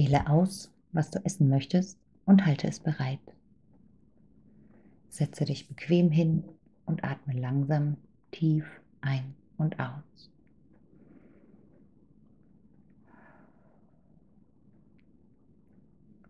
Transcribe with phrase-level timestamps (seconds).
[0.00, 3.20] Wähle aus, was du essen möchtest und halte es bereit.
[5.10, 6.42] Setze dich bequem hin
[6.86, 7.98] und atme langsam
[8.30, 8.64] tief
[9.02, 10.30] ein und aus.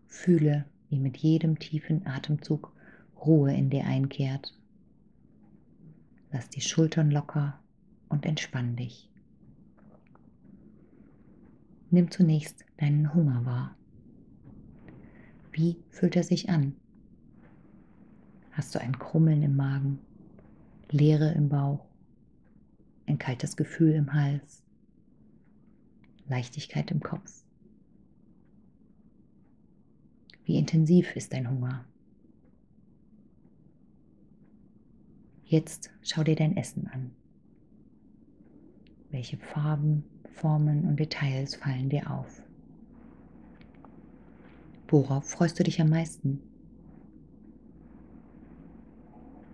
[0.07, 2.73] Fühle, wie mit jedem tiefen Atemzug
[3.25, 4.53] Ruhe in dir einkehrt.
[6.33, 7.57] Lass die Schultern locker
[8.09, 9.10] und entspann dich.
[11.93, 13.75] Nimm zunächst deinen Hunger wahr.
[15.51, 16.73] Wie fühlt er sich an?
[18.51, 19.99] Hast du ein Krummeln im Magen,
[20.89, 21.85] Leere im Bauch,
[23.07, 24.63] ein kaltes Gefühl im Hals,
[26.29, 27.43] Leichtigkeit im Kopf?
[30.45, 31.83] Wie intensiv ist dein Hunger?
[35.43, 37.11] Jetzt schau dir dein Essen an.
[39.09, 42.41] Welche Farben, Formen und Details fallen dir auf?
[44.87, 46.41] Worauf freust du dich am meisten?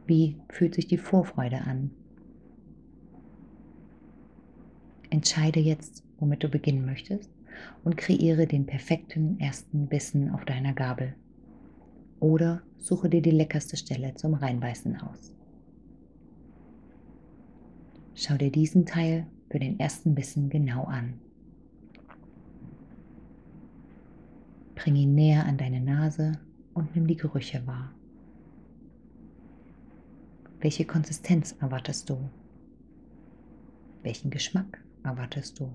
[0.07, 1.91] Wie fühlt sich die Vorfreude an?
[5.09, 7.29] Entscheide jetzt, womit du beginnen möchtest
[7.83, 11.13] und kreiere den perfekten ersten Bissen auf deiner Gabel.
[12.19, 15.33] Oder suche dir die leckerste Stelle zum Reinbeißen aus.
[18.15, 21.19] Schau dir diesen Teil für den ersten Bissen genau an.
[24.75, 26.39] Bring ihn näher an deine Nase
[26.73, 27.93] und nimm die Gerüche wahr.
[30.59, 32.17] Welche Konsistenz erwartest du?
[34.03, 35.71] Welchen Geschmack erwartest du?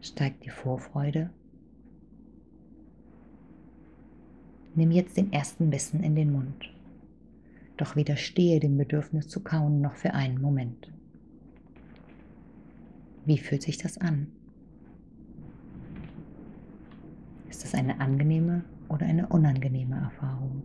[0.00, 1.30] Steigt die Vorfreude?
[4.74, 6.72] Nimm jetzt den ersten Bissen in den Mund
[7.82, 10.92] doch widerstehe dem Bedürfnis zu kauen noch für einen Moment.
[13.24, 14.26] Wie fühlt sich das an?
[17.48, 20.62] Ist das eine angenehme oder eine unangenehme Erfahrung?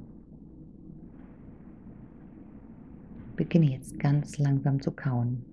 [3.36, 5.46] Beginne jetzt ganz langsam zu kauen.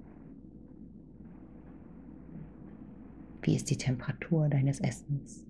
[3.43, 5.45] Wie ist die Temperatur deines Essens?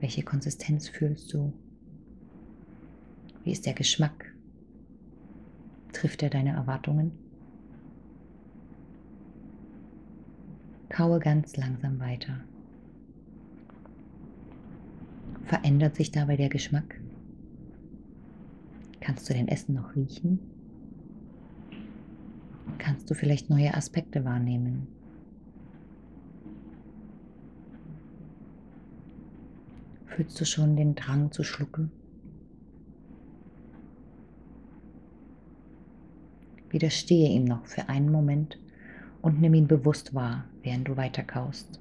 [0.00, 1.52] Welche Konsistenz fühlst du?
[3.44, 4.34] Wie ist der Geschmack?
[5.92, 7.29] Trifft er deine Erwartungen?
[11.00, 12.40] Kaue ganz langsam weiter.
[15.46, 17.00] Verändert sich dabei der Geschmack?
[19.00, 20.40] Kannst du dein Essen noch riechen?
[22.76, 24.88] Kannst du vielleicht neue Aspekte wahrnehmen?
[30.04, 31.90] Fühlst du schon den Drang zu schlucken?
[36.68, 38.58] Widerstehe ihm noch für einen Moment
[39.22, 41.80] und nimm ihn bewusst wahr, während du weiterkaust.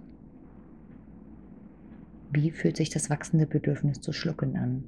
[2.31, 4.83] Wie fühlt sich das wachsende Bedürfnis zu schlucken an?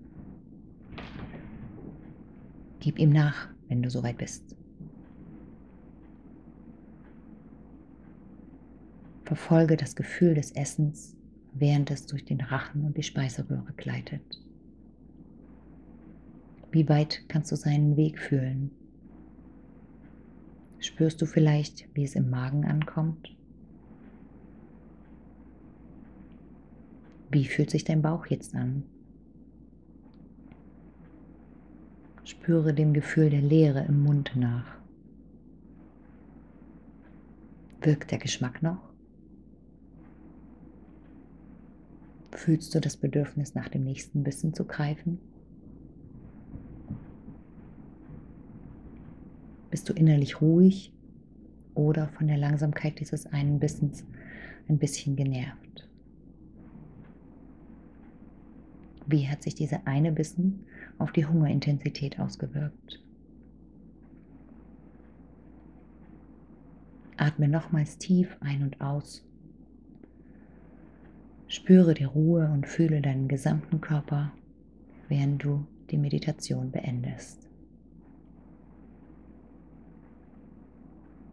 [2.79, 4.55] Gib ihm nach, wenn du soweit bist.
[9.23, 11.15] Verfolge das Gefühl des Essens,
[11.53, 14.41] während es durch den Rachen und die Speiseröhre gleitet.
[16.71, 18.71] Wie weit kannst du seinen Weg fühlen?
[20.81, 23.35] Spürst du vielleicht, wie es im Magen ankommt?
[27.29, 28.83] Wie fühlt sich dein Bauch jetzt an?
[32.23, 34.75] Spüre dem Gefühl der Leere im Mund nach.
[37.81, 38.91] Wirkt der Geschmack noch?
[42.31, 45.19] Fühlst du das Bedürfnis nach dem nächsten Bissen zu greifen?
[49.71, 50.93] Bist du innerlich ruhig
[51.73, 54.05] oder von der Langsamkeit dieses einen Bissens
[54.67, 55.87] ein bisschen genervt?
[59.07, 60.65] Wie hat sich dieser eine Bissen
[60.97, 63.01] auf die Hungerintensität ausgewirkt?
[67.15, 69.25] Atme nochmals tief ein und aus.
[71.47, 74.33] Spüre die Ruhe und fühle deinen gesamten Körper,
[75.07, 77.50] während du die Meditation beendest.